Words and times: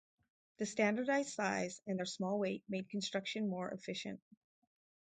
The 0.57 0.65
standardized 0.65 1.29
size 1.29 1.79
and 1.85 1.99
their 1.99 2.07
small 2.07 2.39
weight 2.39 2.63
made 2.67 2.89
construction 2.89 3.47
more 3.47 3.69
efficient. 3.69 4.19